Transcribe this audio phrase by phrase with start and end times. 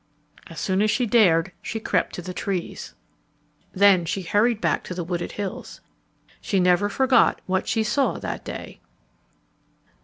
[0.47, 2.95] As soon as she dared she crept to the trees.
[3.71, 5.79] Then she hurried back to the wooded hills.
[6.41, 8.79] She never forgot what she saw that day.